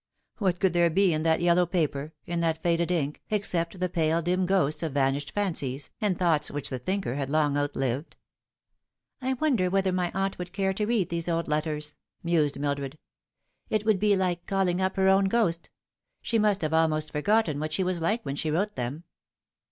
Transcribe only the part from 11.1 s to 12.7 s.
old letters?" mused